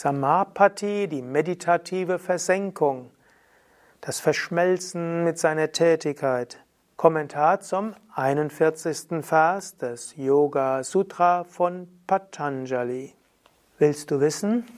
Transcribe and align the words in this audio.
Samapati, 0.00 1.08
die 1.08 1.22
meditative 1.22 2.20
Versenkung, 2.20 3.10
das 4.00 4.20
Verschmelzen 4.20 5.24
mit 5.24 5.40
seiner 5.40 5.72
Tätigkeit. 5.72 6.62
Kommentar 6.96 7.58
zum 7.58 7.96
41. 8.14 9.26
Vers 9.26 9.76
des 9.76 10.14
Yoga 10.14 10.84
Sutra 10.84 11.42
von 11.42 11.88
Patanjali. 12.06 13.12
Willst 13.78 14.12
du 14.12 14.20
wissen, 14.20 14.68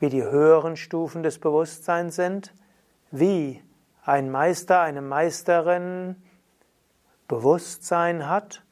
wie 0.00 0.08
die 0.08 0.24
höheren 0.24 0.76
Stufen 0.76 1.22
des 1.22 1.38
Bewusstseins 1.38 2.16
sind? 2.16 2.52
Wie 3.12 3.62
ein 4.04 4.28
Meister, 4.28 4.80
eine 4.80 5.02
Meisterin 5.02 6.16
Bewusstsein 7.28 8.28
hat, 8.28 8.64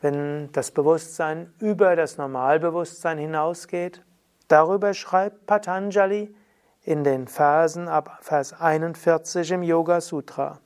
wenn 0.00 0.50
das 0.52 0.70
Bewusstsein 0.70 1.52
über 1.60 1.96
das 1.96 2.16
Normalbewusstsein 2.16 3.18
hinausgeht? 3.18 4.02
Darüber 4.48 4.94
schreibt 4.94 5.46
Patanjali 5.46 6.34
in 6.82 7.02
den 7.02 7.28
Versen 7.28 7.88
ab 7.88 8.18
Vers 8.20 8.52
41 8.52 9.50
im 9.52 9.62
Yoga 9.62 10.00
Sutra. 10.00 10.60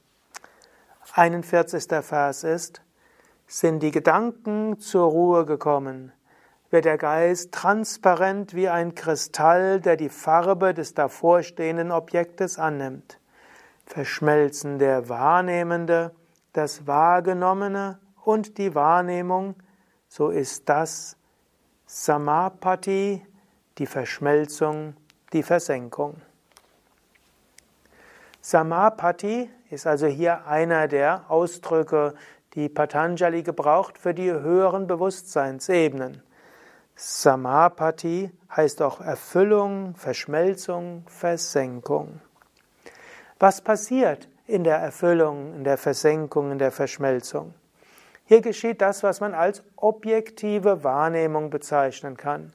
41. 1.15 1.87
Vers 2.05 2.45
ist, 2.45 2.83
sind 3.47 3.83
die 3.83 3.91
Gedanken 3.91 4.79
zur 4.79 5.09
Ruhe 5.11 5.47
gekommen, 5.47 6.13
wird 6.71 6.85
der 6.85 6.99
Geist 6.99 7.53
transparent 7.53 8.55
wie 8.55 8.69
ein 8.69 8.95
Kristall, 8.95 9.81
der 9.81 9.97
die 9.97 10.11
Farbe 10.11 10.75
des 10.75 10.95
davorstehenden 10.95 11.93
Objektes 11.93 12.59
annimmt. 12.59 13.19
Verschmelzen 13.87 14.79
der 14.79 15.09
Wahrnehmende, 15.09 16.15
das 16.53 16.87
Wahrgenommene 16.87 17.99
und 18.25 18.59
die 18.59 18.75
Wahrnehmung, 18.75 19.55
so 20.09 20.29
ist 20.29 20.69
das 20.69 21.17
Samapati, 21.87 23.27
die 23.79 23.87
Verschmelzung, 23.87 24.95
die 25.33 25.43
Versenkung. 25.43 26.21
Samapati 28.41 29.51
ist 29.71 29.87
also 29.87 30.07
hier 30.07 30.47
einer 30.47 30.89
der 30.89 31.25
Ausdrücke, 31.29 32.15
die 32.55 32.69
Patanjali 32.69 33.43
gebraucht 33.43 33.99
für 33.99 34.15
die 34.15 34.31
höheren 34.33 34.87
Bewusstseinsebenen. 34.87 36.23
Samapati 36.97 38.33
heißt 38.57 38.83
auch 38.83 39.01
Erfüllung, 39.01 39.95
Verschmelzung, 39.95 41.05
Versenkung. 41.07 42.21
Was 43.39 43.61
passiert 43.61 44.29
in 44.47 44.65
der 44.65 44.79
Erfüllung, 44.79 45.55
in 45.55 45.65
der 45.65 45.79
Versenkung, 45.79 46.51
in 46.51 46.59
der 46.59 46.73
Verschmelzung? 46.73 47.55
Hier 48.25 48.41
geschieht 48.41 48.81
das, 48.81 49.03
was 49.03 49.21
man 49.21 49.35
als 49.35 49.63
objektive 49.77 50.83
Wahrnehmung 50.83 51.51
bezeichnen 51.51 52.17
kann. 52.17 52.53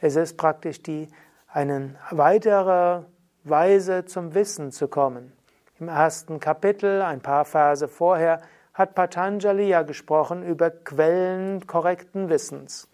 Es 0.00 0.16
ist 0.16 0.36
praktisch 0.36 0.82
die 0.82 1.08
eine 1.52 1.96
weitere 2.10 3.02
Weise 3.44 4.04
zum 4.04 4.34
Wissen 4.34 4.70
zu 4.70 4.88
kommen. 4.88 5.32
Im 5.80 5.88
ersten 5.88 6.40
Kapitel, 6.40 7.02
ein 7.02 7.20
paar 7.20 7.44
Verse 7.44 7.88
vorher, 7.88 8.42
hat 8.74 8.94
Patanjali 8.94 9.68
ja 9.68 9.82
gesprochen 9.82 10.44
über 10.44 10.70
Quellen 10.70 11.66
korrekten 11.66 12.28
Wissens. 12.28 12.88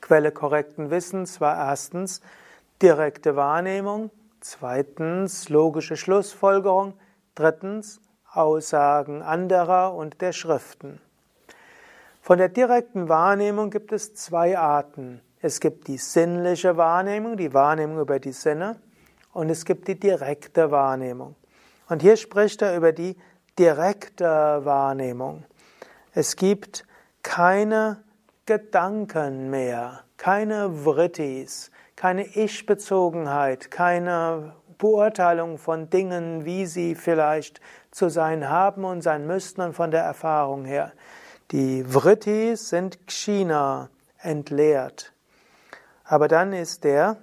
Quelle 0.00 0.30
korrekten 0.30 0.90
Wissens 0.90 1.40
war 1.40 1.56
erstens 1.56 2.20
direkte 2.82 3.34
Wahrnehmung, 3.34 4.10
zweitens 4.40 5.48
logische 5.48 5.96
Schlussfolgerung, 5.96 6.94
drittens 7.34 8.00
Aussagen 8.30 9.22
anderer 9.22 9.94
und 9.94 10.20
der 10.20 10.32
Schriften. 10.32 11.00
Von 12.20 12.38
der 12.38 12.48
direkten 12.48 13.08
Wahrnehmung 13.08 13.70
gibt 13.70 13.92
es 13.92 14.14
zwei 14.14 14.58
Arten. 14.58 15.22
Es 15.42 15.60
gibt 15.60 15.88
die 15.88 15.96
sinnliche 15.96 16.76
Wahrnehmung, 16.76 17.36
die 17.36 17.54
Wahrnehmung 17.54 18.00
über 18.00 18.18
die 18.18 18.32
Sinne, 18.32 18.80
und 19.32 19.48
es 19.48 19.64
gibt 19.64 19.88
die 19.88 19.98
direkte 19.98 20.70
Wahrnehmung. 20.70 21.36
Und 21.88 22.02
hier 22.02 22.16
spricht 22.16 22.62
er 22.62 22.76
über 22.76 22.92
die 22.92 23.16
direkte 23.58 24.24
Wahrnehmung. 24.64 25.44
Es 26.12 26.36
gibt 26.36 26.84
keine 27.22 28.02
Gedanken 28.44 29.50
mehr, 29.50 30.00
keine 30.16 30.70
Vrittis, 30.84 31.70
keine 31.96 32.26
Ich-Bezogenheit, 32.26 33.70
keine 33.70 34.54
Beurteilung 34.78 35.58
von 35.58 35.90
Dingen, 35.90 36.44
wie 36.44 36.66
sie 36.66 36.94
vielleicht 36.94 37.60
zu 37.90 38.08
sein 38.08 38.48
haben 38.48 38.84
und 38.84 39.02
sein 39.02 39.26
müssten 39.26 39.60
und 39.60 39.74
von 39.74 39.90
der 39.90 40.02
Erfahrung 40.02 40.64
her. 40.64 40.92
Die 41.50 41.84
Vrittis 41.84 42.68
sind 42.70 43.06
Kshina, 43.06 43.90
entleert. 44.18 45.12
Aber 46.10 46.26
dann 46.26 46.52
ist 46.52 46.82
der 46.82 47.18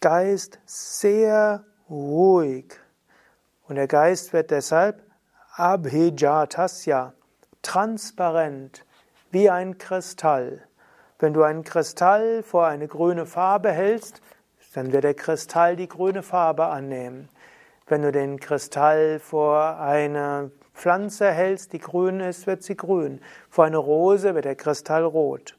Geist 0.00 0.60
sehr 0.64 1.64
ruhig. 1.90 2.78
Und 3.66 3.74
der 3.74 3.88
Geist 3.88 4.32
wird 4.32 4.52
deshalb 4.52 5.02
abhijatasya, 5.56 7.14
transparent, 7.62 8.86
wie 9.32 9.50
ein 9.50 9.76
Kristall. 9.76 10.62
Wenn 11.18 11.32
du 11.32 11.42
einen 11.42 11.64
Kristall 11.64 12.44
vor 12.44 12.68
eine 12.68 12.86
grüne 12.86 13.26
Farbe 13.26 13.72
hältst, 13.72 14.22
dann 14.72 14.92
wird 14.92 15.02
der 15.02 15.14
Kristall 15.14 15.74
die 15.74 15.88
grüne 15.88 16.22
Farbe 16.22 16.66
annehmen. 16.66 17.28
Wenn 17.88 18.02
du 18.02 18.12
den 18.12 18.38
Kristall 18.38 19.18
vor 19.18 19.80
eine 19.80 20.52
Pflanze 20.74 21.32
hältst, 21.32 21.72
die 21.72 21.80
grün 21.80 22.20
ist, 22.20 22.46
wird 22.46 22.62
sie 22.62 22.76
grün. 22.76 23.20
Vor 23.48 23.64
eine 23.64 23.78
Rose 23.78 24.36
wird 24.36 24.44
der 24.44 24.54
Kristall 24.54 25.02
rot. 25.02 25.56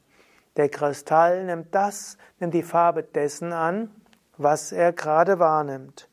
Der 0.57 0.69
Kristall 0.69 1.45
nimmt 1.45 1.73
das, 1.73 2.17
nimmt 2.39 2.53
die 2.53 2.63
Farbe 2.63 3.03
dessen 3.03 3.53
an, 3.53 3.89
was 4.37 4.71
er 4.71 4.91
gerade 4.91 5.39
wahrnimmt. 5.39 6.09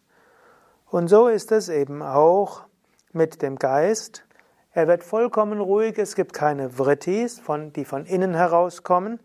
Und 0.87 1.09
so 1.09 1.29
ist 1.29 1.53
es 1.53 1.69
eben 1.69 2.03
auch 2.03 2.65
mit 3.13 3.43
dem 3.43 3.57
Geist. 3.57 4.25
Er 4.73 4.87
wird 4.87 5.03
vollkommen 5.03 5.61
ruhig, 5.61 5.99
es 5.99 6.15
gibt 6.15 6.33
keine 6.33 6.71
Vrittis, 6.71 7.41
von, 7.41 7.73
die 7.73 7.85
von 7.85 8.07
innen 8.07 8.35
herauskommen, 8.35 9.21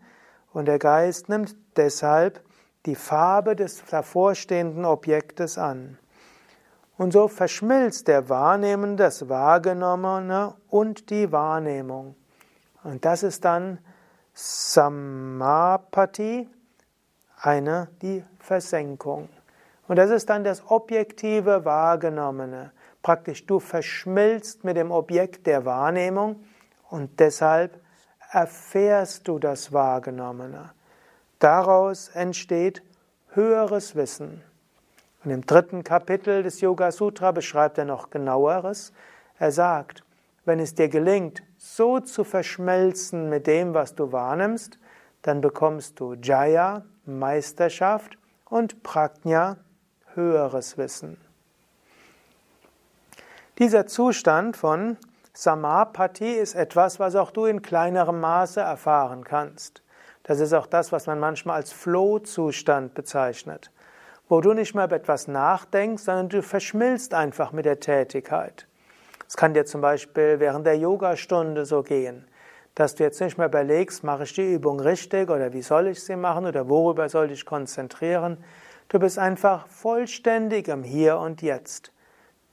und 0.52 0.66
der 0.66 0.78
Geist 0.78 1.28
nimmt 1.28 1.56
deshalb 1.76 2.40
die 2.86 2.94
Farbe 2.94 3.56
des 3.56 3.84
davorstehenden 3.84 4.84
Objektes 4.84 5.58
an. 5.58 5.98
Und 6.96 7.12
so 7.12 7.26
verschmilzt 7.26 8.06
der 8.06 8.28
Wahrnehmende, 8.28 9.02
das 9.02 9.28
Wahrgenommene 9.28 10.54
und 10.68 11.10
die 11.10 11.32
Wahrnehmung. 11.32 12.14
Und 12.84 13.04
das 13.04 13.24
ist 13.24 13.44
dann 13.44 13.78
Samapati, 14.34 15.96
eine 17.40 17.88
die 18.02 18.24
Versenkung. 18.38 19.28
Und 19.86 19.96
das 19.96 20.10
ist 20.10 20.28
dann 20.28 20.44
das 20.44 20.62
objektive 20.68 21.64
Wahrgenommene. 21.64 22.72
Praktisch 23.02 23.46
du 23.46 23.60
verschmilzt 23.60 24.64
mit 24.64 24.76
dem 24.76 24.90
Objekt 24.90 25.46
der 25.46 25.64
Wahrnehmung 25.64 26.44
und 26.88 27.20
deshalb 27.20 27.80
erfährst 28.30 29.28
du 29.28 29.38
das 29.38 29.72
Wahrgenommene. 29.72 30.70
Daraus 31.38 32.08
entsteht 32.08 32.82
höheres 33.30 33.94
Wissen. 33.94 34.42
Und 35.24 35.30
im 35.30 35.46
dritten 35.46 35.84
Kapitel 35.84 36.42
des 36.42 36.60
Yoga 36.60 36.90
Sutra 36.92 37.32
beschreibt 37.32 37.78
er 37.78 37.84
noch 37.84 38.10
genaueres. 38.10 38.92
Er 39.38 39.52
sagt, 39.52 40.03
wenn 40.44 40.60
es 40.60 40.74
dir 40.74 40.88
gelingt, 40.88 41.42
so 41.56 42.00
zu 42.00 42.24
verschmelzen 42.24 43.28
mit 43.28 43.46
dem, 43.46 43.74
was 43.74 43.94
du 43.94 44.12
wahrnimmst, 44.12 44.78
dann 45.22 45.40
bekommst 45.40 46.00
du 46.00 46.14
Jaya, 46.14 46.84
Meisterschaft 47.06 48.18
und 48.44 48.82
Prajna, 48.82 49.56
höheres 50.14 50.76
Wissen. 50.78 51.16
Dieser 53.58 53.86
Zustand 53.86 54.56
von 54.56 54.96
Samapati 55.32 56.32
ist 56.32 56.54
etwas, 56.54 57.00
was 57.00 57.16
auch 57.16 57.30
du 57.30 57.46
in 57.46 57.62
kleinerem 57.62 58.20
Maße 58.20 58.60
erfahren 58.60 59.24
kannst. 59.24 59.82
Das 60.24 60.40
ist 60.40 60.52
auch 60.52 60.66
das, 60.66 60.92
was 60.92 61.06
man 61.06 61.20
manchmal 61.20 61.56
als 61.56 61.72
Flow-Zustand 61.72 62.94
bezeichnet, 62.94 63.70
wo 64.28 64.40
du 64.40 64.54
nicht 64.54 64.74
mehr 64.74 64.84
über 64.84 64.96
etwas 64.96 65.28
nachdenkst, 65.28 66.02
sondern 66.02 66.28
du 66.28 66.42
verschmilzt 66.42 67.14
einfach 67.14 67.52
mit 67.52 67.64
der 67.64 67.80
Tätigkeit. 67.80 68.66
Es 69.34 69.36
kann 69.36 69.52
dir 69.52 69.66
zum 69.66 69.80
Beispiel 69.80 70.38
während 70.38 70.64
der 70.64 70.78
Yogastunde 70.78 71.66
so 71.66 71.82
gehen, 71.82 72.24
dass 72.76 72.94
du 72.94 73.02
jetzt 73.02 73.20
nicht 73.20 73.36
mehr 73.36 73.48
überlegst, 73.48 74.04
mache 74.04 74.22
ich 74.22 74.32
die 74.32 74.54
Übung 74.54 74.78
richtig 74.78 75.28
oder 75.28 75.52
wie 75.52 75.60
soll 75.60 75.88
ich 75.88 76.04
sie 76.04 76.14
machen 76.14 76.46
oder 76.46 76.68
worüber 76.68 77.08
soll 77.08 77.32
ich 77.32 77.44
konzentrieren. 77.44 78.44
Du 78.86 79.00
bist 79.00 79.18
einfach 79.18 79.66
vollständig 79.66 80.68
im 80.68 80.84
Hier 80.84 81.18
und 81.18 81.42
Jetzt. 81.42 81.90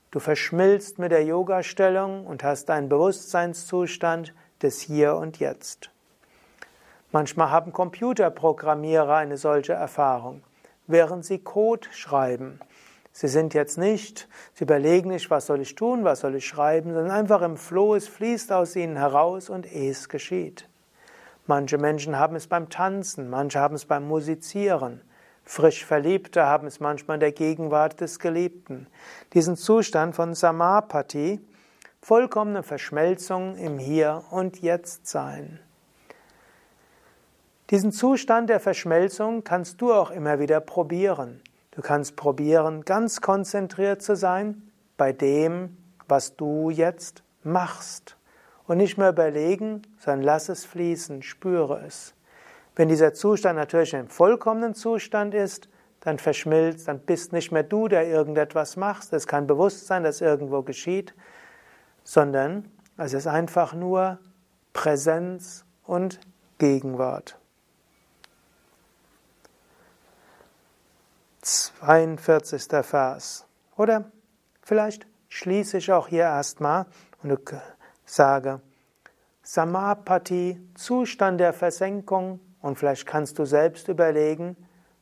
Du 0.09 0.19
verschmilzt 0.19 0.97
mit 0.97 1.11
der 1.11 1.23
Yogastellung 1.23 2.25
und 2.25 2.43
hast 2.43 2.71
einen 2.71 2.89
Bewusstseinszustand 2.89 4.33
des 4.63 4.81
Hier 4.81 5.17
und 5.17 5.37
Jetzt. 5.37 5.91
Manchmal 7.11 7.51
haben 7.51 7.73
Computerprogrammierer 7.73 9.17
eine 9.17 9.37
solche 9.37 9.73
Erfahrung, 9.73 10.41
während 10.87 11.25
sie 11.25 11.37
Code 11.37 11.87
schreiben. 11.91 12.59
Sie 13.13 13.27
sind 13.27 13.53
jetzt 13.53 13.77
nicht, 13.77 14.27
sie 14.53 14.63
überlegen 14.63 15.09
nicht, 15.09 15.29
was 15.29 15.45
soll 15.45 15.61
ich 15.61 15.75
tun, 15.75 16.03
was 16.03 16.21
soll 16.21 16.35
ich 16.35 16.47
schreiben, 16.47 16.93
sondern 16.93 17.11
einfach 17.11 17.41
im 17.41 17.57
Floh, 17.57 17.95
es 17.95 18.07
fließt 18.07 18.51
aus 18.51 18.75
ihnen 18.75 18.97
heraus 18.97 19.49
und 19.49 19.65
es 19.71 20.07
geschieht. 20.07 20.69
Manche 21.45 21.77
Menschen 21.77 22.17
haben 22.17 22.35
es 22.35 22.47
beim 22.47 22.69
Tanzen, 22.69 23.29
manche 23.29 23.59
haben 23.59 23.75
es 23.75 23.85
beim 23.85 24.07
Musizieren, 24.07 25.01
Frisch 25.43 25.85
Verliebte 25.85 26.45
haben 26.45 26.67
es 26.67 26.79
manchmal 26.79 27.15
in 27.15 27.21
der 27.21 27.31
Gegenwart 27.31 27.99
des 27.99 28.19
Geliebten. 28.19 28.87
Diesen 29.33 29.57
Zustand 29.57 30.15
von 30.15 30.33
Samapati, 30.33 31.41
vollkommene 32.01 32.63
Verschmelzung 32.63 33.57
im 33.57 33.77
Hier 33.77 34.23
und 34.29 34.61
Jetzt 34.61 35.07
sein. 35.07 35.59
Diesen 37.69 37.91
Zustand 37.91 38.49
der 38.49 38.59
Verschmelzung 38.59 39.43
kannst 39.43 39.81
du 39.81 39.93
auch 39.93 40.11
immer 40.11 40.39
wieder 40.39 40.59
probieren. 40.59 41.41
Du 41.71 41.81
kannst 41.81 42.15
probieren, 42.15 42.83
ganz 42.83 43.21
konzentriert 43.21 44.01
zu 44.01 44.15
sein 44.15 44.71
bei 44.97 45.13
dem, 45.13 45.77
was 46.07 46.35
du 46.35 46.69
jetzt 46.69 47.23
machst. 47.43 48.17
Und 48.67 48.77
nicht 48.77 48.97
mehr 48.97 49.09
überlegen, 49.09 49.81
sondern 49.97 50.23
lass 50.23 50.49
es 50.49 50.65
fließen, 50.65 51.23
spüre 51.23 51.81
es. 51.85 52.13
Wenn 52.75 52.89
dieser 52.89 53.13
Zustand 53.13 53.57
natürlich 53.57 53.95
ein 53.95 54.07
vollkommenen 54.07 54.75
Zustand 54.75 55.33
ist, 55.33 55.69
dann 56.01 56.19
verschmilzt, 56.19 56.87
dann 56.87 56.99
bist 56.99 57.31
nicht 57.31 57.51
mehr 57.51 57.63
du, 57.63 57.87
der 57.87 58.07
irgendetwas 58.07 58.75
machst. 58.75 59.13
Es 59.13 59.23
ist 59.23 59.27
kein 59.27 59.47
Bewusstsein, 59.47 60.03
das 60.03 60.21
irgendwo 60.21 60.63
geschieht, 60.63 61.13
sondern 62.03 62.69
es 62.97 63.13
ist 63.13 63.27
einfach 63.27 63.73
nur 63.73 64.19
Präsenz 64.73 65.65
und 65.83 66.19
Gegenwart. 66.57 67.40
42. 71.41 72.85
Vers. 72.85 73.45
Oder 73.75 74.11
vielleicht 74.61 75.07
schließe 75.29 75.77
ich 75.77 75.91
auch 75.91 76.07
hier 76.07 76.23
erstmal 76.23 76.85
und 77.23 77.39
sage 78.05 78.61
Samapati, 79.43 80.61
Zustand 80.75 81.39
der 81.39 81.53
Versenkung. 81.53 82.39
Und 82.61 82.77
vielleicht 82.77 83.07
kannst 83.07 83.39
du 83.39 83.45
selbst 83.45 83.87
überlegen, 83.87 84.55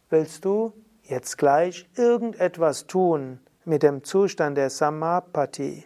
willst 0.09 0.45
du 0.45 0.73
jetzt 1.03 1.37
gleich 1.37 1.89
irgendetwas 1.95 2.87
tun 2.87 3.39
mit 3.65 3.83
dem 3.83 4.03
Zustand 4.03 4.57
der 4.57 4.69
Samapati, 4.69 5.85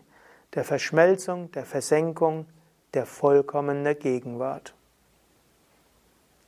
der 0.54 0.64
Verschmelzung, 0.64 1.52
der 1.52 1.66
Versenkung, 1.66 2.46
der 2.94 3.06
vollkommenen 3.06 3.98
Gegenwart. 3.98 4.76